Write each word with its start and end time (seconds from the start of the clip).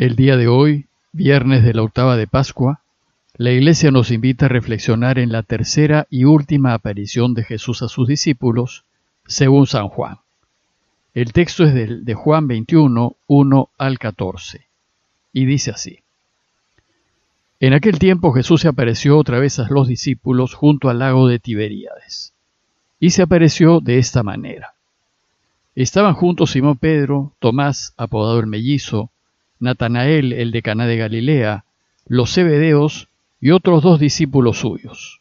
El 0.00 0.16
día 0.16 0.38
de 0.38 0.48
hoy, 0.48 0.86
viernes 1.12 1.62
de 1.62 1.74
la 1.74 1.82
octava 1.82 2.16
de 2.16 2.26
Pascua, 2.26 2.80
la 3.36 3.50
Iglesia 3.50 3.90
nos 3.90 4.10
invita 4.10 4.46
a 4.46 4.48
reflexionar 4.48 5.18
en 5.18 5.30
la 5.30 5.42
tercera 5.42 6.06
y 6.08 6.24
última 6.24 6.72
aparición 6.72 7.34
de 7.34 7.44
Jesús 7.44 7.82
a 7.82 7.88
sus 7.88 8.08
discípulos, 8.08 8.84
según 9.26 9.66
San 9.66 9.88
Juan. 9.88 10.16
El 11.12 11.34
texto 11.34 11.64
es 11.64 11.74
de, 11.74 12.14
Juan 12.14 12.48
21, 12.48 13.14
1 13.26 13.68
al 13.76 13.98
14, 13.98 14.66
y 15.34 15.44
dice 15.44 15.70
así. 15.70 15.98
En 17.60 17.74
aquel 17.74 17.98
tiempo 17.98 18.32
Jesús 18.32 18.62
se 18.62 18.68
apareció 18.68 19.18
otra 19.18 19.38
vez 19.38 19.58
a 19.58 19.68
los 19.68 19.86
discípulos 19.86 20.54
junto 20.54 20.88
al 20.88 21.00
lago 21.00 21.28
de 21.28 21.40
Tiberíades, 21.40 22.32
y 23.00 23.10
se 23.10 23.20
apareció 23.20 23.80
de 23.80 23.98
esta 23.98 24.22
manera. 24.22 24.72
Estaban 25.74 26.14
juntos 26.14 26.52
Simón 26.52 26.78
Pedro, 26.78 27.34
Tomás, 27.38 27.92
apodado 27.98 28.40
el 28.40 28.46
mellizo, 28.46 29.10
Natanael, 29.60 30.32
el 30.32 30.50
de 30.50 30.62
Caná 30.62 30.86
de 30.86 30.96
Galilea, 30.96 31.64
los 32.06 32.34
Zebedeos 32.34 33.08
y 33.40 33.52
otros 33.52 33.82
dos 33.82 34.00
discípulos 34.00 34.58
suyos. 34.58 35.20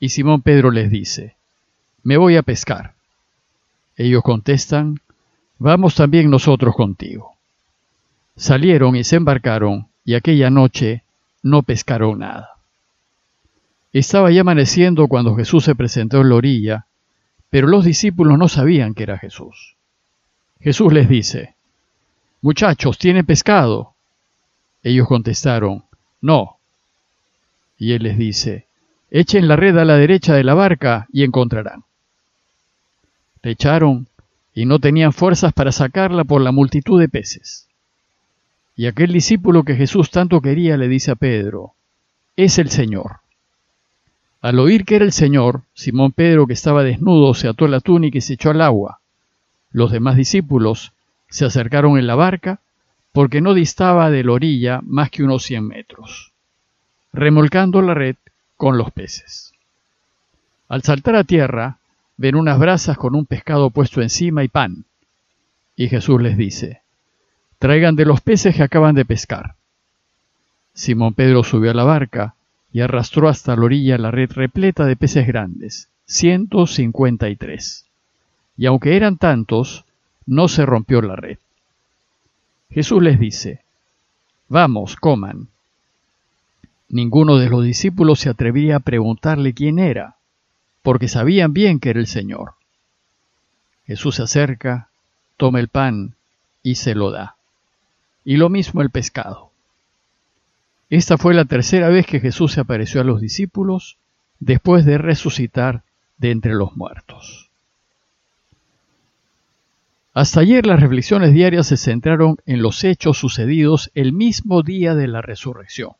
Y 0.00 0.08
Simón 0.08 0.42
Pedro 0.42 0.70
les 0.70 0.90
dice, 0.90 1.36
Me 2.02 2.16
voy 2.16 2.36
a 2.36 2.42
pescar. 2.42 2.94
Ellos 3.96 4.22
contestan, 4.22 5.00
Vamos 5.58 5.94
también 5.94 6.30
nosotros 6.30 6.74
contigo. 6.74 7.34
Salieron 8.36 8.96
y 8.96 9.04
se 9.04 9.16
embarcaron, 9.16 9.88
y 10.04 10.14
aquella 10.14 10.50
noche 10.50 11.02
no 11.42 11.62
pescaron 11.62 12.18
nada. 12.18 12.50
Estaba 13.92 14.30
ya 14.30 14.42
amaneciendo 14.42 15.08
cuando 15.08 15.34
Jesús 15.34 15.64
se 15.64 15.74
presentó 15.74 16.20
en 16.20 16.28
la 16.28 16.34
orilla, 16.34 16.86
pero 17.48 17.68
los 17.68 17.84
discípulos 17.84 18.38
no 18.38 18.48
sabían 18.48 18.92
que 18.92 19.04
era 19.04 19.16
Jesús. 19.16 19.76
Jesús 20.60 20.92
les 20.92 21.08
dice, 21.08 21.55
Muchachos, 22.46 22.96
¿tienen 22.96 23.26
pescado? 23.26 23.96
Ellos 24.84 25.08
contestaron, 25.08 25.82
No. 26.20 26.58
Y 27.76 27.90
él 27.90 28.04
les 28.04 28.16
dice, 28.16 28.68
Echen 29.10 29.48
la 29.48 29.56
red 29.56 29.76
a 29.76 29.84
la 29.84 29.96
derecha 29.96 30.32
de 30.32 30.44
la 30.44 30.54
barca 30.54 31.08
y 31.12 31.24
encontrarán. 31.24 31.82
Le 33.42 33.50
echaron 33.50 34.06
y 34.54 34.64
no 34.64 34.78
tenían 34.78 35.12
fuerzas 35.12 35.52
para 35.54 35.72
sacarla 35.72 36.22
por 36.22 36.40
la 36.40 36.52
multitud 36.52 37.00
de 37.00 37.08
peces. 37.08 37.66
Y 38.76 38.86
aquel 38.86 39.12
discípulo 39.12 39.64
que 39.64 39.74
Jesús 39.74 40.12
tanto 40.12 40.40
quería 40.40 40.76
le 40.76 40.86
dice 40.86 41.10
a 41.10 41.16
Pedro, 41.16 41.74
Es 42.36 42.60
el 42.60 42.70
Señor. 42.70 43.16
Al 44.40 44.60
oír 44.60 44.84
que 44.84 44.94
era 44.94 45.04
el 45.04 45.12
Señor, 45.12 45.62
Simón 45.74 46.12
Pedro, 46.12 46.46
que 46.46 46.52
estaba 46.52 46.84
desnudo, 46.84 47.34
se 47.34 47.48
ató 47.48 47.66
la 47.66 47.80
túnica 47.80 48.18
y 48.18 48.20
se 48.20 48.34
echó 48.34 48.50
al 48.50 48.60
agua. 48.60 49.00
Los 49.72 49.90
demás 49.90 50.14
discípulos 50.14 50.92
se 51.36 51.44
acercaron 51.44 51.98
en 51.98 52.06
la 52.06 52.14
barca 52.14 52.60
porque 53.12 53.42
no 53.42 53.52
distaba 53.52 54.10
de 54.10 54.24
la 54.24 54.32
orilla 54.32 54.80
más 54.82 55.10
que 55.10 55.22
unos 55.22 55.42
cien 55.42 55.66
metros, 55.68 56.32
remolcando 57.12 57.82
la 57.82 57.92
red 57.92 58.16
con 58.56 58.78
los 58.78 58.90
peces. 58.90 59.52
Al 60.70 60.82
saltar 60.82 61.14
a 61.14 61.24
tierra, 61.24 61.76
ven 62.16 62.36
unas 62.36 62.58
brasas 62.58 62.96
con 62.96 63.14
un 63.14 63.26
pescado 63.26 63.68
puesto 63.68 64.00
encima 64.00 64.44
y 64.44 64.48
pan. 64.48 64.86
Y 65.76 65.88
Jesús 65.88 66.22
les 66.22 66.38
dice, 66.38 66.80
traigan 67.58 67.96
de 67.96 68.06
los 68.06 68.22
peces 68.22 68.56
que 68.56 68.62
acaban 68.62 68.94
de 68.94 69.04
pescar. 69.04 69.56
Simón 70.72 71.12
Pedro 71.12 71.44
subió 71.44 71.72
a 71.72 71.74
la 71.74 71.84
barca 71.84 72.34
y 72.72 72.80
arrastró 72.80 73.28
hasta 73.28 73.54
la 73.56 73.62
orilla 73.62 73.98
la 73.98 74.10
red 74.10 74.32
repleta 74.32 74.86
de 74.86 74.96
peces 74.96 75.26
grandes, 75.26 75.90
ciento 76.06 76.66
cincuenta 76.66 77.28
y 77.28 77.36
tres. 77.36 77.84
Y 78.56 78.64
aunque 78.64 78.96
eran 78.96 79.18
tantos, 79.18 79.84
no 80.26 80.48
se 80.48 80.66
rompió 80.66 81.00
la 81.02 81.16
red. 81.16 81.38
Jesús 82.70 83.02
les 83.02 83.18
dice, 83.18 83.62
Vamos, 84.48 84.96
coman. 84.96 85.48
Ninguno 86.88 87.36
de 87.36 87.48
los 87.48 87.64
discípulos 87.64 88.20
se 88.20 88.28
atrevía 88.28 88.76
a 88.76 88.80
preguntarle 88.80 89.54
quién 89.54 89.78
era, 89.78 90.16
porque 90.82 91.08
sabían 91.08 91.52
bien 91.52 91.80
que 91.80 91.90
era 91.90 92.00
el 92.00 92.06
Señor. 92.06 92.54
Jesús 93.86 94.16
se 94.16 94.22
acerca, 94.22 94.88
toma 95.36 95.60
el 95.60 95.68
pan 95.68 96.14
y 96.62 96.76
se 96.76 96.94
lo 96.94 97.10
da. 97.10 97.36
Y 98.24 98.36
lo 98.36 98.50
mismo 98.50 98.82
el 98.82 98.90
pescado. 98.90 99.50
Esta 100.90 101.18
fue 101.18 101.34
la 101.34 101.44
tercera 101.44 101.88
vez 101.88 102.06
que 102.06 102.20
Jesús 102.20 102.52
se 102.52 102.60
apareció 102.60 103.00
a 103.00 103.04
los 103.04 103.20
discípulos 103.20 103.98
después 104.38 104.84
de 104.84 104.98
resucitar 104.98 105.82
de 106.18 106.30
entre 106.30 106.54
los 106.54 106.76
muertos. 106.76 107.45
Hasta 110.16 110.40
ayer 110.40 110.64
las 110.64 110.80
reflexiones 110.80 111.34
diarias 111.34 111.66
se 111.66 111.76
centraron 111.76 112.38
en 112.46 112.62
los 112.62 112.84
hechos 112.84 113.18
sucedidos 113.18 113.90
el 113.94 114.14
mismo 114.14 114.62
día 114.62 114.94
de 114.94 115.08
la 115.08 115.20
resurrección. 115.20 115.90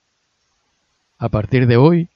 A 1.19 1.29
partir 1.29 1.67
de 1.67 1.77
hoy, 1.77 2.09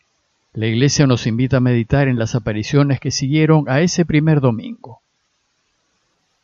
la 0.54 0.66
Iglesia 0.66 1.06
nos 1.06 1.26
invita 1.26 1.58
a 1.58 1.60
meditar 1.60 2.08
en 2.08 2.18
las 2.18 2.34
apariciones 2.34 3.00
que 3.00 3.10
siguieron 3.10 3.68
a 3.68 3.82
ese 3.82 4.06
primer 4.06 4.40
domingo. 4.40 5.02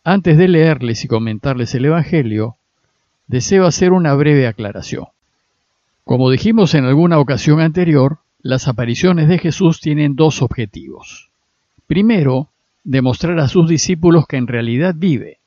Antes 0.05 0.37
de 0.37 0.47
leerles 0.47 1.03
y 1.07 1.09
comentarles 1.09 1.75
el 1.75 1.87
Evangelio, 1.87 2.57
deseo 3.27 3.65
hacer 3.65 3.93
una 3.93 4.13
breve 4.13 4.47
aclaración. 4.47 5.07
Como 6.05 6.31
dijimos 6.31 6.75
en 6.75 6.85
alguna 6.85 7.19
ocasión 7.19 7.63
anterior, 7.63 8.19
las 8.43 8.69
apariciones 8.69 9.27
de 9.27 9.39
Jesús 9.39 9.81
tienen 9.81 10.17
dos 10.17 10.43
objetivos. 10.43 11.31
Primero, 11.87 12.51
demostrar 12.85 13.41
a 13.41 13.49
sus 13.49 13.71
discípulos 13.71 14.27
que 14.27 14.37
en 14.37 14.49
realidad 14.49 14.95
vive, 14.95 15.39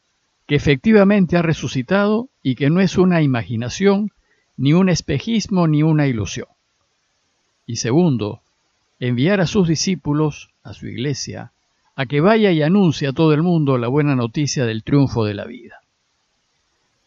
que 0.50 0.56
efectivamente 0.56 1.38
ha 1.38 1.44
resucitado 1.44 2.28
y 2.42 2.56
que 2.56 2.72
no 2.72 2.82
es 2.82 2.98
una 2.98 3.22
imaginación, 3.22 4.12
ni 4.58 4.74
un 4.74 4.90
espejismo, 4.90 5.68
ni 5.68 5.84
una 5.84 6.08
ilusión. 6.08 6.48
Y 7.68 7.76
segundo, 7.76 8.42
enviar 9.00 9.42
a 9.42 9.46
sus 9.46 9.68
discípulos, 9.68 10.50
a 10.64 10.74
su 10.74 10.88
iglesia, 10.88 11.52
a 11.96 12.08
que 12.08 12.20
vaya 12.20 12.50
y 12.50 12.64
anuncie 12.64 13.08
a 13.08 13.14
todo 13.14 13.32
el 13.36 13.44
mundo 13.44 13.78
la 13.78 13.90
buena 13.90 14.16
noticia 14.16 14.66
del 14.66 14.84
triunfo 14.84 15.24
de 15.24 15.36
la 15.36 15.46
vida. 15.46 15.82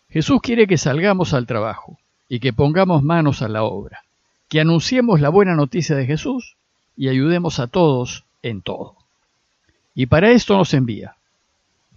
Jesús 0.09 0.41
quiere 0.41 0.69
que 0.69 0.79
salgamos 0.79 1.35
al 1.35 1.49
trabajo 1.49 1.99
y 2.29 2.39
que 2.39 2.53
pongamos 2.53 3.03
manos 3.03 3.43
a 3.43 3.49
la 3.49 3.65
obra, 3.65 4.05
que 4.49 4.61
anunciemos 4.61 5.21
la 5.21 5.31
buena 5.31 5.57
noticia 5.57 5.97
de 5.97 6.07
Jesús 6.07 6.55
y 6.97 7.09
ayudemos 7.09 7.59
a 7.59 7.67
todos 7.67 8.25
en 8.43 8.63
todo. 8.63 8.95
Y 9.97 10.07
para 10.07 10.31
esto 10.31 10.57
nos 10.57 10.73
envía 10.75 11.17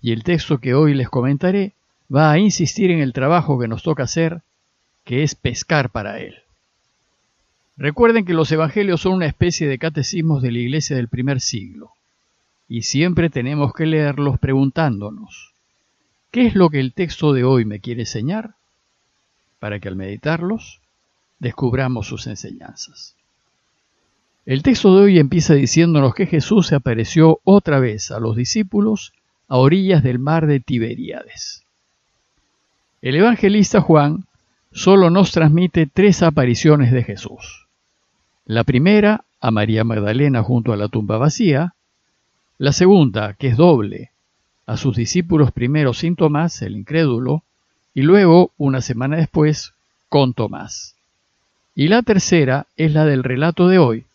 y 0.05 0.11
el 0.11 0.21
texto 0.23 0.59
que 0.59 0.75
hoy 0.75 0.93
les 0.93 1.09
comentaré 1.09 1.73
va 2.15 2.31
a 2.31 2.37
insistir 2.37 2.91
en 2.91 2.99
el 2.99 3.11
trabajo 3.11 3.57
que 3.57 3.67
nos 3.67 3.81
toca 3.81 4.03
hacer, 4.03 4.43
que 5.03 5.23
es 5.23 5.33
pescar 5.33 5.89
para 5.89 6.19
Él. 6.19 6.35
Recuerden 7.75 8.23
que 8.23 8.35
los 8.35 8.51
evangelios 8.51 9.01
son 9.01 9.13
una 9.13 9.25
especie 9.25 9.67
de 9.67 9.79
catecismos 9.79 10.43
de 10.43 10.51
la 10.51 10.59
iglesia 10.59 10.95
del 10.95 11.07
primer 11.07 11.41
siglo, 11.41 11.93
y 12.69 12.83
siempre 12.83 13.31
tenemos 13.31 13.73
que 13.73 13.87
leerlos 13.87 14.37
preguntándonos, 14.37 15.53
¿qué 16.29 16.45
es 16.45 16.53
lo 16.53 16.69
que 16.69 16.81
el 16.81 16.93
texto 16.93 17.33
de 17.33 17.43
hoy 17.43 17.65
me 17.65 17.79
quiere 17.79 18.01
enseñar? 18.01 18.53
Para 19.57 19.79
que 19.79 19.87
al 19.87 19.95
meditarlos 19.95 20.81
descubramos 21.39 22.05
sus 22.05 22.27
enseñanzas. 22.27 23.15
El 24.45 24.61
texto 24.61 24.95
de 24.95 25.05
hoy 25.05 25.17
empieza 25.17 25.55
diciéndonos 25.55 26.13
que 26.13 26.27
Jesús 26.27 26.67
se 26.67 26.75
apareció 26.75 27.39
otra 27.43 27.79
vez 27.79 28.11
a 28.11 28.19
los 28.19 28.35
discípulos 28.35 29.11
a 29.47 29.57
orillas 29.57 30.03
del 30.03 30.19
mar 30.19 30.47
de 30.47 30.59
Tiberíades. 30.59 31.63
El 33.01 33.15
evangelista 33.15 33.81
Juan 33.81 34.25
solo 34.71 35.09
nos 35.09 35.31
transmite 35.31 35.87
tres 35.87 36.23
apariciones 36.23 36.91
de 36.91 37.03
Jesús. 37.03 37.67
La 38.45 38.63
primera 38.63 39.23
a 39.39 39.51
María 39.51 39.83
Magdalena 39.83 40.41
junto 40.41 40.73
a 40.73 40.77
la 40.77 40.87
tumba 40.87 41.17
vacía, 41.17 41.75
la 42.57 42.71
segunda, 42.71 43.33
que 43.33 43.47
es 43.47 43.57
doble, 43.57 44.11
a 44.65 44.77
sus 44.77 44.95
discípulos 44.95 45.51
primero 45.51 45.93
sin 45.93 46.15
Tomás, 46.15 46.61
el 46.61 46.75
incrédulo, 46.75 47.43
y 47.93 48.01
luego, 48.01 48.51
una 48.57 48.81
semana 48.81 49.17
después, 49.17 49.73
con 50.09 50.33
Tomás. 50.33 50.95
Y 51.75 51.89
la 51.89 52.01
tercera 52.01 52.67
es 52.75 52.93
la 52.93 53.05
del 53.05 53.23
relato 53.23 53.67
de 53.67 53.77
hoy, 53.77 54.05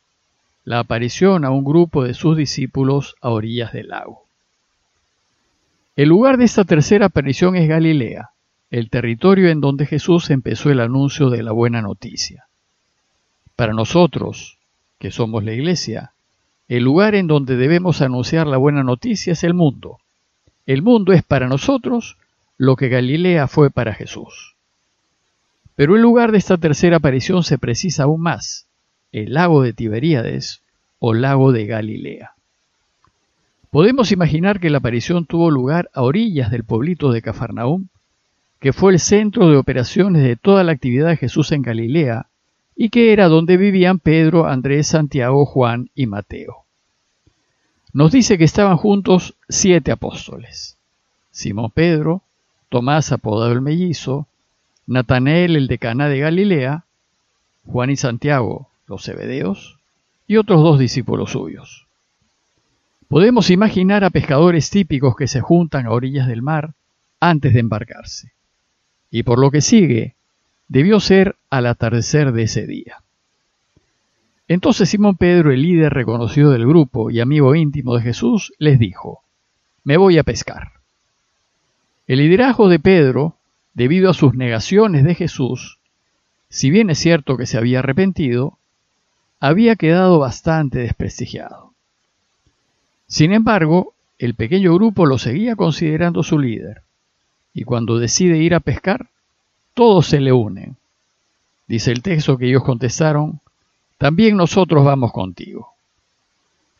la 0.64 0.81
aparición 0.81 1.44
a 1.44 1.50
un 1.50 1.64
grupo 1.64 2.05
de 2.05 2.14
sus 2.14 2.37
discípulos 2.37 3.16
a 3.20 3.31
orillas 3.31 3.72
del 3.72 3.88
lago. 3.88 4.25
El 5.96 6.08
lugar 6.08 6.37
de 6.37 6.44
esta 6.44 6.64
tercera 6.64 7.06
aparición 7.06 7.56
es 7.56 7.69
Galilea, 7.69 8.31
el 8.70 8.90
territorio 8.90 9.48
en 9.48 9.60
donde 9.60 9.87
Jesús 9.87 10.31
empezó 10.31 10.70
el 10.70 10.81
anuncio 10.81 11.31
de 11.31 11.42
la 11.42 11.52
buena 11.52 11.82
noticia. 11.82 12.46
Para 13.56 13.72
nosotros, 13.72 14.58
que 14.98 15.10
somos 15.10 15.44
la 15.44 15.52
iglesia, 15.52 16.12
el 16.69 16.84
lugar 16.84 17.16
en 17.16 17.26
donde 17.26 17.56
debemos 17.56 18.00
anunciar 18.00 18.46
la 18.46 18.56
buena 18.56 18.84
noticia 18.84 19.32
es 19.32 19.42
el 19.42 19.54
mundo. 19.54 19.98
El 20.66 20.82
mundo 20.82 21.12
es 21.12 21.25
para 21.25 21.48
nosotros 21.48 22.16
lo 22.56 22.76
que 22.76 22.88
Galilea 22.88 23.48
fue 23.48 23.70
para 23.70 23.93
Jesús. 23.93 24.54
Pero 25.75 25.96
el 25.96 26.02
lugar 26.02 26.31
de 26.31 26.38
esta 26.38 26.58
tercera 26.58 26.98
aparición 26.98 27.43
se 27.43 27.58
precisa 27.58 28.04
aún 28.04 28.20
más, 28.20 28.69
el 29.10 29.34
lago 29.34 29.62
de 29.62 29.72
Tiberíades 29.72 30.62
o 31.00 31.14
lago 31.14 31.50
de 31.50 31.66
Galilea. 31.66 32.34
Podemos 33.70 34.11
imaginar 34.11 34.58
que 34.58 34.69
la 34.69 34.78
aparición 34.78 35.26
tuvo 35.26 35.49
lugar 35.49 35.90
a 35.94 36.02
orillas 36.02 36.50
del 36.50 36.64
pueblito 36.64 37.12
de 37.12 37.22
Cafarnaúm, 37.22 37.87
que 38.58 38.72
fue 38.72 38.93
el 38.93 38.99
centro 38.99 39.49
de 39.49 39.56
operaciones 39.56 40.25
de 40.25 40.34
toda 40.34 40.64
la 40.64 40.72
actividad 40.72 41.08
de 41.08 41.17
Jesús 41.17 41.52
en 41.52 41.62
Galilea 41.62 42.26
y 42.75 42.88
que 42.88 43.12
era 43.12 43.28
donde 43.28 43.56
vivían 43.56 44.00
Pedro, 44.00 44.46
Andrés, 44.46 44.88
Santiago, 44.88 45.46
Juan 45.46 45.90
y 45.94 46.06
Mateo. 46.06 46.64
Nos 47.93 48.11
dice 48.11 48.38
que 48.38 48.44
estaban 48.44 48.76
juntos 48.76 49.34
siete 49.49 49.93
apóstoles. 49.93 50.76
Simón 51.31 51.70
Pedro, 51.70 52.22
Tomás 52.70 53.12
apodado 53.12 53.52
el 53.52 53.61
mellizo, 53.61 54.26
Natanael 54.87 55.56
el 55.56 55.69
de 55.69 55.78
Caná 55.78 56.08
de 56.08 56.19
Galilea, 56.19 56.84
Juan 57.67 57.90
y 57.90 57.96
Santiago 57.96 58.69
los 58.87 59.05
Zebedeos 59.05 59.78
y 60.26 60.37
otros 60.37 60.61
dos 60.62 60.78
discípulos 60.78 61.31
suyos. 61.31 61.87
Podemos 63.10 63.50
imaginar 63.50 64.04
a 64.04 64.10
pescadores 64.10 64.70
típicos 64.70 65.16
que 65.16 65.26
se 65.26 65.40
juntan 65.40 65.84
a 65.84 65.90
orillas 65.90 66.28
del 66.28 66.42
mar 66.42 66.74
antes 67.18 67.52
de 67.52 67.58
embarcarse. 67.58 68.34
Y 69.10 69.24
por 69.24 69.40
lo 69.40 69.50
que 69.50 69.62
sigue, 69.62 70.14
debió 70.68 71.00
ser 71.00 71.34
al 71.50 71.66
atardecer 71.66 72.30
de 72.30 72.44
ese 72.44 72.68
día. 72.68 73.02
Entonces 74.46 74.90
Simón 74.90 75.16
Pedro, 75.16 75.50
el 75.50 75.60
líder 75.60 75.92
reconocido 75.92 76.52
del 76.52 76.64
grupo 76.64 77.10
y 77.10 77.18
amigo 77.18 77.56
íntimo 77.56 77.96
de 77.96 78.02
Jesús, 78.02 78.52
les 78.58 78.78
dijo, 78.78 79.24
Me 79.82 79.96
voy 79.96 80.16
a 80.18 80.22
pescar. 80.22 80.70
El 82.06 82.20
liderazgo 82.20 82.68
de 82.68 82.78
Pedro, 82.78 83.34
debido 83.74 84.08
a 84.08 84.14
sus 84.14 84.34
negaciones 84.34 85.02
de 85.02 85.16
Jesús, 85.16 85.80
si 86.48 86.70
bien 86.70 86.90
es 86.90 87.00
cierto 87.00 87.36
que 87.36 87.46
se 87.46 87.58
había 87.58 87.80
arrepentido, 87.80 88.60
había 89.40 89.74
quedado 89.74 90.20
bastante 90.20 90.78
desprestigiado. 90.78 91.69
Sin 93.10 93.32
embargo, 93.32 93.94
el 94.18 94.34
pequeño 94.34 94.72
grupo 94.72 95.04
lo 95.04 95.18
seguía 95.18 95.56
considerando 95.56 96.22
su 96.22 96.38
líder, 96.38 96.82
y 97.52 97.64
cuando 97.64 97.98
decide 97.98 98.38
ir 98.38 98.54
a 98.54 98.60
pescar, 98.60 99.08
todos 99.74 100.06
se 100.06 100.20
le 100.20 100.32
unen. 100.32 100.76
Dice 101.66 101.90
el 101.90 102.02
texto 102.02 102.38
que 102.38 102.46
ellos 102.46 102.62
contestaron, 102.62 103.40
también 103.98 104.36
nosotros 104.36 104.84
vamos 104.84 105.10
contigo. 105.10 105.70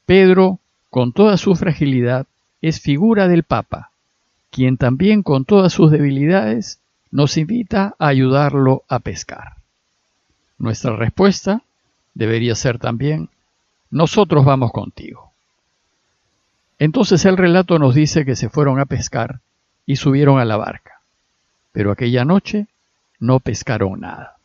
Pedro, 0.07 0.61
con 0.89 1.13
toda 1.13 1.37
su 1.37 1.57
fragilidad, 1.57 2.29
es 2.63 2.81
figura 2.81 3.27
del 3.27 3.43
Papa, 3.43 3.91
quien 4.51 4.77
también 4.77 5.25
con 5.25 5.45
todas 5.45 5.73
sus 5.73 5.91
debilidades 5.91 6.79
nos 7.11 7.37
invita 7.39 7.97
a 7.99 8.07
ayudarlo 8.07 8.85
a 8.89 9.01
pescar. 9.01 9.57
Nuestra 10.59 10.95
respuesta 10.95 11.65
debería 12.15 12.55
ser 12.55 12.79
también, 12.79 13.31
nosotros 13.91 14.45
vamos 14.45 14.71
contigo. 14.71 15.30
Entonces 16.81 17.27
el 17.27 17.37
relato 17.37 17.79
nos 17.79 17.95
dice 17.95 18.25
que 18.25 18.35
se 18.35 18.49
fueron 18.49 18.81
a 18.81 18.87
pescar 18.87 19.41
y 19.85 19.97
subieron 19.97 20.41
a 20.41 20.47
la 20.47 20.57
barca, 20.57 21.03
pero 21.73 21.93
aquella 21.93 22.25
noche 22.25 22.69
no 23.19 23.39
pescaron 23.39 24.01
nada. 24.01 24.37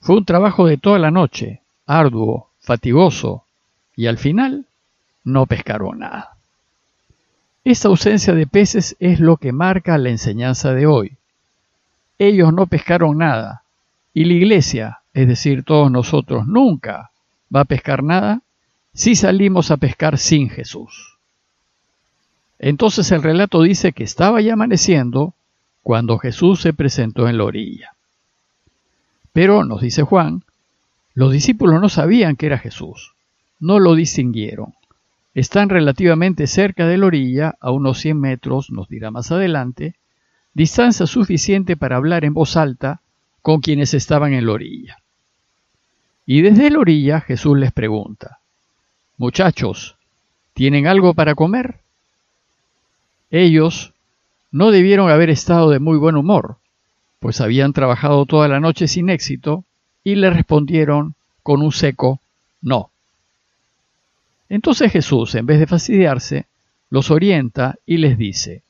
Fue 0.00 0.16
un 0.16 0.24
trabajo 0.24 0.66
de 0.66 0.76
toda 0.76 0.98
la 0.98 1.12
noche, 1.12 1.62
arduo, 1.86 2.50
fatigoso, 2.58 3.44
y 3.94 4.08
al 4.08 4.18
final 4.18 4.66
no 5.22 5.46
pescaron 5.46 6.00
nada. 6.00 6.36
Esta 7.62 7.86
ausencia 7.86 8.34
de 8.34 8.48
peces 8.48 8.96
es 8.98 9.20
lo 9.20 9.36
que 9.36 9.52
marca 9.52 9.96
la 9.98 10.10
enseñanza 10.10 10.74
de 10.74 10.86
hoy. 10.86 11.16
Ellos 12.18 12.52
no 12.52 12.66
pescaron 12.66 13.18
nada, 13.18 13.62
y 14.12 14.24
la 14.24 14.32
iglesia, 14.32 14.98
es 15.12 15.28
decir, 15.28 15.62
todos 15.62 15.92
nosotros, 15.92 16.48
nunca 16.48 17.12
va 17.54 17.60
a 17.60 17.66
pescar 17.66 18.02
nada 18.02 18.42
si 18.94 19.16
salimos 19.16 19.70
a 19.70 19.76
pescar 19.76 20.18
sin 20.18 20.48
Jesús. 20.48 21.18
Entonces 22.58 23.10
el 23.12 23.22
relato 23.22 23.62
dice 23.62 23.92
que 23.92 24.04
estaba 24.04 24.40
ya 24.40 24.54
amaneciendo 24.54 25.34
cuando 25.82 26.18
Jesús 26.18 26.62
se 26.62 26.72
presentó 26.72 27.28
en 27.28 27.36
la 27.36 27.44
orilla. 27.44 27.94
Pero, 29.32 29.64
nos 29.64 29.82
dice 29.82 30.02
Juan, 30.02 30.44
los 31.12 31.32
discípulos 31.32 31.80
no 31.80 31.88
sabían 31.88 32.36
que 32.36 32.46
era 32.46 32.58
Jesús, 32.58 33.14
no 33.58 33.80
lo 33.80 33.94
distinguieron. 33.94 34.74
Están 35.34 35.68
relativamente 35.68 36.46
cerca 36.46 36.86
de 36.86 36.96
la 36.96 37.06
orilla, 37.06 37.56
a 37.60 37.72
unos 37.72 37.98
100 37.98 38.18
metros, 38.18 38.70
nos 38.70 38.88
dirá 38.88 39.10
más 39.10 39.32
adelante, 39.32 39.96
distancia 40.54 41.06
suficiente 41.06 41.76
para 41.76 41.96
hablar 41.96 42.24
en 42.24 42.32
voz 42.32 42.56
alta 42.56 43.00
con 43.42 43.60
quienes 43.60 43.92
estaban 43.92 44.32
en 44.32 44.46
la 44.46 44.52
orilla. 44.52 44.98
Y 46.24 46.42
desde 46.42 46.70
la 46.70 46.78
orilla 46.78 47.20
Jesús 47.20 47.58
les 47.58 47.72
pregunta, 47.72 48.38
Muchachos, 49.16 49.96
¿tienen 50.54 50.88
algo 50.88 51.14
para 51.14 51.36
comer? 51.36 51.78
Ellos, 53.30 53.92
no 54.50 54.72
debieron 54.72 55.08
haber 55.08 55.30
estado 55.30 55.70
de 55.70 55.78
muy 55.78 55.98
buen 55.98 56.16
humor, 56.16 56.56
pues 57.20 57.40
habían 57.40 57.72
trabajado 57.72 58.26
toda 58.26 58.48
la 58.48 58.58
noche 58.58 58.88
sin 58.88 59.08
éxito 59.10 59.64
y 60.02 60.16
le 60.16 60.30
respondieron 60.30 61.14
con 61.44 61.62
un 61.62 61.70
seco 61.70 62.18
no. 62.60 62.90
Entonces 64.48 64.90
Jesús, 64.90 65.36
en 65.36 65.46
vez 65.46 65.60
de 65.60 65.68
fastidiarse, 65.68 66.46
los 66.90 67.12
orienta 67.12 67.76
y 67.86 67.98
les 67.98 68.18
dice, 68.18 68.62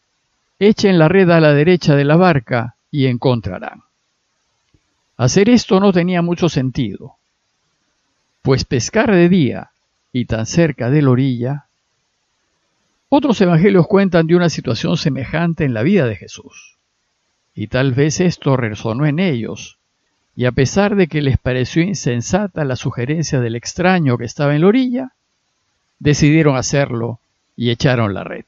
echen 0.58 0.98
la 0.98 1.08
red 1.08 1.30
a 1.30 1.40
la 1.40 1.54
derecha 1.54 1.96
de 1.96 2.04
la 2.04 2.16
barca 2.16 2.76
y 2.90 3.06
encontrarán. 3.06 3.82
Hacer 5.16 5.48
esto 5.48 5.80
no 5.80 5.92
tenía 5.92 6.20
mucho 6.20 6.50
sentido, 6.50 7.16
pues 8.42 8.66
pescar 8.66 9.10
de 9.10 9.30
día 9.30 9.70
y 10.14 10.26
tan 10.26 10.46
cerca 10.46 10.90
de 10.90 11.02
la 11.02 11.10
orilla 11.10 11.66
otros 13.08 13.40
evangelios 13.40 13.86
cuentan 13.88 14.28
de 14.28 14.36
una 14.36 14.48
situación 14.48 14.96
semejante 14.96 15.64
en 15.64 15.74
la 15.74 15.82
vida 15.82 16.06
de 16.06 16.14
Jesús. 16.16 16.78
Y 17.54 17.66
tal 17.66 17.94
vez 17.94 18.20
esto 18.20 18.56
resonó 18.56 19.06
en 19.06 19.18
ellos, 19.18 19.78
y 20.36 20.46
a 20.46 20.52
pesar 20.52 20.94
de 20.94 21.08
que 21.08 21.20
les 21.20 21.36
pareció 21.36 21.82
insensata 21.82 22.64
la 22.64 22.76
sugerencia 22.76 23.40
del 23.40 23.56
extraño 23.56 24.16
que 24.16 24.24
estaba 24.24 24.54
en 24.54 24.62
la 24.62 24.68
orilla, 24.68 25.12
decidieron 25.98 26.56
hacerlo 26.56 27.18
y 27.56 27.70
echaron 27.70 28.14
la 28.14 28.24
red. 28.24 28.44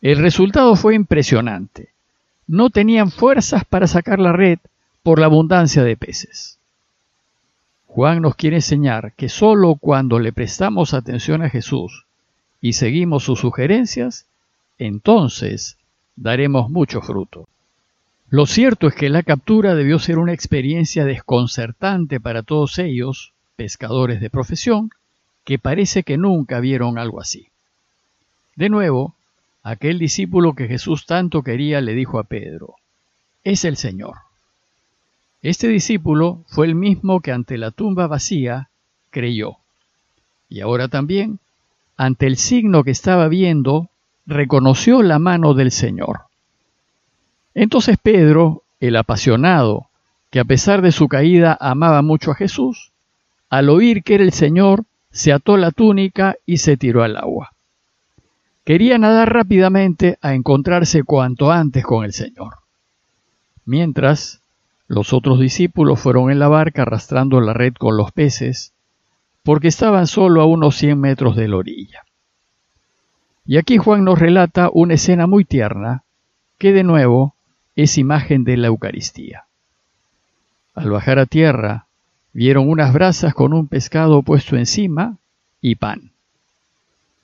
El 0.00 0.18
resultado 0.18 0.74
fue 0.74 0.96
impresionante. 0.96 1.90
No 2.48 2.70
tenían 2.70 3.12
fuerzas 3.12 3.64
para 3.64 3.86
sacar 3.86 4.18
la 4.18 4.32
red 4.32 4.58
por 5.04 5.20
la 5.20 5.26
abundancia 5.26 5.84
de 5.84 5.96
peces. 5.96 6.58
Juan 7.94 8.22
nos 8.22 8.36
quiere 8.36 8.56
enseñar 8.56 9.12
que 9.16 9.28
sólo 9.28 9.74
cuando 9.74 10.18
le 10.18 10.32
prestamos 10.32 10.94
atención 10.94 11.42
a 11.42 11.50
Jesús 11.50 12.06
y 12.58 12.72
seguimos 12.72 13.24
sus 13.24 13.40
sugerencias, 13.40 14.24
entonces 14.78 15.76
daremos 16.16 16.70
mucho 16.70 17.02
fruto. 17.02 17.48
Lo 18.30 18.46
cierto 18.46 18.86
es 18.86 18.94
que 18.94 19.10
la 19.10 19.22
captura 19.22 19.74
debió 19.74 19.98
ser 19.98 20.16
una 20.16 20.32
experiencia 20.32 21.04
desconcertante 21.04 22.18
para 22.18 22.42
todos 22.42 22.78
ellos, 22.78 23.34
pescadores 23.56 24.22
de 24.22 24.30
profesión, 24.30 24.88
que 25.44 25.58
parece 25.58 26.02
que 26.02 26.16
nunca 26.16 26.60
vieron 26.60 26.96
algo 26.96 27.20
así. 27.20 27.48
De 28.56 28.70
nuevo, 28.70 29.16
aquel 29.62 29.98
discípulo 29.98 30.54
que 30.54 30.66
Jesús 30.66 31.04
tanto 31.04 31.42
quería 31.42 31.82
le 31.82 31.92
dijo 31.92 32.18
a 32.18 32.24
Pedro, 32.24 32.76
es 33.44 33.66
el 33.66 33.76
Señor. 33.76 34.31
Este 35.42 35.68
discípulo 35.68 36.44
fue 36.46 36.66
el 36.66 36.74
mismo 36.74 37.20
que 37.20 37.32
ante 37.32 37.58
la 37.58 37.72
tumba 37.72 38.06
vacía 38.06 38.70
creyó. 39.10 39.56
Y 40.48 40.60
ahora 40.60 40.88
también 40.88 41.40
ante 41.96 42.26
el 42.26 42.36
signo 42.36 42.82
que 42.82 42.90
estaba 42.90 43.28
viendo, 43.28 43.88
reconoció 44.26 45.02
la 45.02 45.20
mano 45.20 45.54
del 45.54 45.70
Señor. 45.70 46.22
Entonces 47.54 47.96
Pedro, 48.02 48.64
el 48.80 48.96
apasionado, 48.96 49.86
que 50.30 50.40
a 50.40 50.44
pesar 50.44 50.82
de 50.82 50.90
su 50.90 51.06
caída 51.06 51.56
amaba 51.60 52.02
mucho 52.02 52.32
a 52.32 52.34
Jesús, 52.34 52.90
al 53.50 53.68
oír 53.68 54.02
que 54.02 54.16
era 54.16 54.24
el 54.24 54.32
Señor, 54.32 54.84
se 55.12 55.32
ató 55.32 55.56
la 55.56 55.70
túnica 55.70 56.34
y 56.44 56.56
se 56.56 56.76
tiró 56.76 57.04
al 57.04 57.16
agua. 57.16 57.52
Quería 58.64 58.98
nadar 58.98 59.32
rápidamente 59.32 60.18
a 60.22 60.34
encontrarse 60.34 61.04
cuanto 61.04 61.52
antes 61.52 61.84
con 61.84 62.04
el 62.04 62.12
Señor. 62.12 62.54
Mientras, 63.64 64.41
los 64.92 65.14
otros 65.14 65.40
discípulos 65.40 66.00
fueron 66.00 66.30
en 66.30 66.38
la 66.38 66.48
barca 66.48 66.82
arrastrando 66.82 67.40
la 67.40 67.54
red 67.54 67.72
con 67.72 67.96
los 67.96 68.12
peces, 68.12 68.74
porque 69.42 69.68
estaban 69.68 70.06
solo 70.06 70.42
a 70.42 70.44
unos 70.44 70.76
100 70.76 71.00
metros 71.00 71.34
de 71.34 71.48
la 71.48 71.56
orilla. 71.56 72.02
Y 73.46 73.56
aquí 73.56 73.78
Juan 73.78 74.04
nos 74.04 74.18
relata 74.18 74.68
una 74.70 74.92
escena 74.92 75.26
muy 75.26 75.46
tierna, 75.46 76.02
que 76.58 76.72
de 76.72 76.84
nuevo 76.84 77.34
es 77.74 77.96
imagen 77.96 78.44
de 78.44 78.58
la 78.58 78.66
Eucaristía. 78.66 79.46
Al 80.74 80.90
bajar 80.90 81.18
a 81.18 81.24
tierra, 81.24 81.86
vieron 82.34 82.68
unas 82.68 82.92
brasas 82.92 83.32
con 83.32 83.54
un 83.54 83.68
pescado 83.68 84.20
puesto 84.20 84.56
encima 84.56 85.16
y 85.62 85.76
pan. 85.76 86.12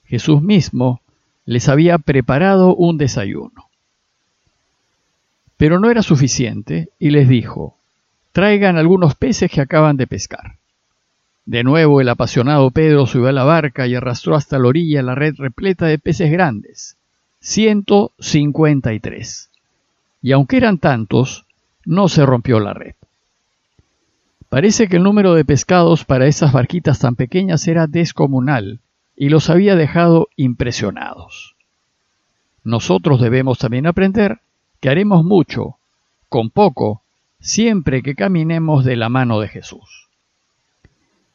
Jesús 0.07 0.41
mismo 0.41 1.03
les 1.45 1.69
había 1.69 1.99
preparado 1.99 2.75
un 2.75 2.97
desayuno. 2.97 3.68
Pero 5.59 5.79
no 5.81 5.91
era 5.91 6.03
suficiente 6.03 6.89
y 6.99 7.11
les 7.11 7.29
dijo, 7.29 7.77
traigan 8.33 8.79
algunos 8.79 9.15
peces 9.17 9.51
que 9.51 9.61
acaban 9.61 9.99
de 9.99 10.07
pescar. 10.07 10.55
De 11.45 11.65
nuevo 11.65 12.01
el 12.01 12.09
apasionado 12.09 12.71
Pedro 12.71 13.07
subió 13.07 13.29
a 13.29 13.33
la 13.33 13.45
barca 13.45 13.87
y 13.87 13.95
arrastró 13.95 14.37
hasta 14.37 14.59
la 14.59 14.69
orilla 14.69 15.03
la 15.03 15.15
red 15.15 15.35
repleta 15.37 15.87
de 15.87 15.99
peces 15.99 16.31
grandes, 16.31 16.97
153. 17.41 19.51
y 20.23 20.33
aunque 20.33 20.59
eran 20.59 20.79
tantos, 20.79 21.45
no 21.85 22.09
se 22.09 22.25
rompió 22.25 22.61
la 22.61 22.75
red. 22.75 22.95
Parece 24.49 24.89
que 24.89 24.97
el 24.97 25.03
número 25.03 25.35
de 25.35 25.45
pescados 25.45 26.05
para 26.05 26.27
esas 26.27 26.53
barquitas 26.53 27.01
tan 27.01 27.17
pequeñas 27.17 27.67
era 27.67 27.87
descomunal 27.87 28.81
y 29.17 29.29
los 29.29 29.51
había 29.51 29.75
dejado 29.75 30.29
impresionados. 30.37 31.57
Nosotros 32.63 33.21
debemos 33.21 33.59
también 33.59 33.87
aprender 33.87 34.41
que 34.81 34.89
haremos 34.89 35.25
mucho, 35.25 35.77
con 36.29 36.51
poco, 36.51 37.03
siempre 37.41 38.03
que 38.03 38.15
caminemos 38.15 38.85
de 38.85 38.97
la 38.97 39.09
mano 39.09 39.41
de 39.41 39.49
Jesús. 39.49 40.09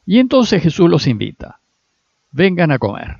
Y 0.06 0.18
entonces 0.18 0.62
Jesús 0.62 0.88
los 0.90 1.06
invita, 1.06 1.60
vengan 2.30 2.70
a 2.72 2.78
comer. 2.78 3.18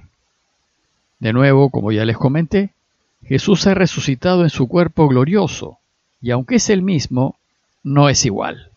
De 1.18 1.32
nuevo, 1.32 1.70
como 1.70 1.92
ya 1.92 2.04
les 2.04 2.18
comenté, 2.18 2.70
Jesús 3.22 3.66
ha 3.66 3.74
resucitado 3.74 4.42
en 4.42 4.50
su 4.50 4.68
cuerpo 4.68 5.08
glorioso, 5.08 5.78
y 6.20 6.30
aunque 6.30 6.56
es 6.56 6.68
el 6.68 6.82
mismo, 6.82 7.36
no 7.82 8.08
es 8.08 8.24
igual. 8.26 8.70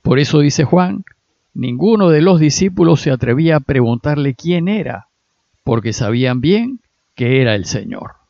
Por 0.00 0.18
eso 0.18 0.40
dice 0.40 0.64
Juan, 0.64 1.04
ninguno 1.54 2.08
de 2.08 2.22
los 2.22 2.40
discípulos 2.40 3.00
se 3.02 3.10
atrevía 3.10 3.56
a 3.56 3.60
preguntarle 3.60 4.34
quién 4.34 4.68
era, 4.68 5.08
porque 5.64 5.92
sabían 5.92 6.40
bien 6.40 6.80
que 7.14 7.40
era 7.42 7.54
el 7.54 7.66
Señor. 7.66 8.21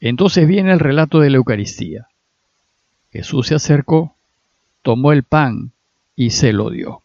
Entonces 0.00 0.46
viene 0.46 0.72
el 0.72 0.80
relato 0.80 1.20
de 1.20 1.30
la 1.30 1.36
Eucaristía. 1.36 2.08
Jesús 3.12 3.46
se 3.46 3.54
acercó, 3.54 4.14
tomó 4.82 5.12
el 5.12 5.22
pan 5.22 5.72
y 6.14 6.30
se 6.30 6.52
lo 6.52 6.70
dio. 6.70 7.02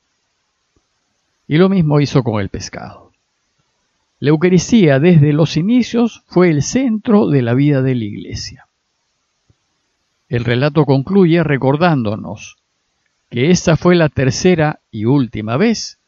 Y 1.48 1.57
lo 1.57 1.69
mismo 1.69 2.00
hizo 2.00 2.24
con 2.24 2.41
el 2.41 2.50
pescado. 2.50 3.12
La 4.19 4.29
Eucaristía 4.29 5.00
desde 5.00 5.33
los 5.33 5.57
inicios 5.57 6.24
fue 6.27 6.50
el 6.50 6.62
centro 6.62 7.27
de 7.27 7.41
la 7.41 7.53
vida 7.53 7.81
de 7.81 7.95
la 7.95 8.03
Iglesia. 8.03 8.67
El 10.29 10.45
relato 10.45 10.86
concluye 10.86 11.43
recordándonos 11.43 12.57
que 13.29 13.50
esta 13.50 13.77
fue 13.77 13.95
la 13.95 14.10
tercera 14.10 14.79
y 14.91 15.05
última 15.05 15.57
vez 15.57 16.00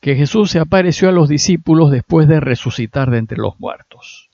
que 0.00 0.16
Jesús 0.16 0.50
se 0.50 0.58
apareció 0.58 1.08
a 1.08 1.12
los 1.12 1.28
discípulos 1.28 1.90
después 1.90 2.26
de 2.26 2.40
resucitar 2.40 3.10
de 3.10 3.18
entre 3.18 3.38
los 3.38 3.58
muertos. 3.60 4.28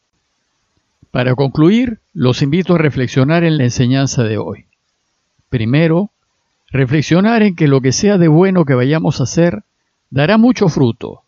Para 1.10 1.34
concluir, 1.34 2.00
los 2.12 2.42
invito 2.42 2.74
a 2.74 2.78
reflexionar 2.78 3.44
en 3.44 3.58
la 3.58 3.64
enseñanza 3.64 4.24
de 4.24 4.38
hoy. 4.38 4.66
Primero, 5.48 6.10
reflexionar 6.70 7.42
en 7.42 7.56
que 7.56 7.68
lo 7.68 7.80
que 7.80 7.92
sea 7.92 8.18
de 8.18 8.28
bueno 8.28 8.64
que 8.64 8.74
vayamos 8.74 9.20
a 9.20 9.24
hacer 9.24 9.62
dará 10.10 10.36
mucho 10.36 10.68
fruto, 10.68 11.22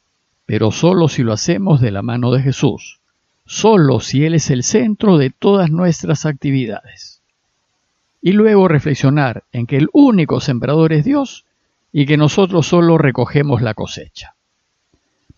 pero 0.46 0.70
solo 0.70 1.08
si 1.08 1.22
lo 1.22 1.32
hacemos 1.32 1.80
de 1.80 1.90
la 1.90 2.02
mano 2.02 2.30
de 2.30 2.42
Jesús, 2.42 3.00
solo 3.46 4.00
si 4.00 4.24
Él 4.24 4.34
es 4.34 4.50
el 4.50 4.62
centro 4.62 5.16
de 5.16 5.30
todas 5.30 5.70
nuestras 5.70 6.26
actividades 6.26 7.20
y 8.22 8.32
luego 8.32 8.68
reflexionar 8.68 9.44
en 9.52 9.66
que 9.66 9.76
el 9.76 9.88
único 9.92 10.40
sembrador 10.40 10.92
es 10.92 11.04
Dios 11.04 11.46
y 11.92 12.06
que 12.06 12.16
nosotros 12.16 12.66
solo 12.66 12.98
recogemos 12.98 13.62
la 13.62 13.74
cosecha. 13.74 14.34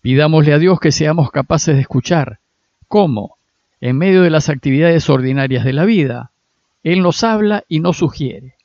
Pidámosle 0.01 0.53
a 0.53 0.59
Dios 0.59 0.79
que 0.79 0.91
seamos 0.91 1.31
capaces 1.31 1.75
de 1.75 1.81
escuchar 1.81 2.39
cómo, 2.87 3.37
en 3.83 3.97
medio 3.97 4.21
de 4.21 4.29
las 4.29 4.47
actividades 4.47 5.09
ordinarias 5.09 5.65
de 5.65 5.73
la 5.73 5.83
vida, 5.83 6.31
Él 6.83 7.01
nos 7.01 7.21
habla 7.21 7.65
y 7.67 7.81
nos 7.81 7.97
sugiere, 7.97 8.55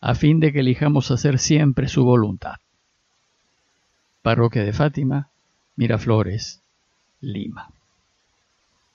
a 0.00 0.14
fin 0.14 0.38
de 0.38 0.52
que 0.52 0.60
elijamos 0.60 1.10
hacer 1.10 1.40
siempre 1.40 1.88
su 1.88 2.04
voluntad. 2.04 2.54
Parroquia 4.22 4.62
de 4.62 4.72
Fátima, 4.72 5.30
Miraflores, 5.74 6.62
Lima. 7.20 7.72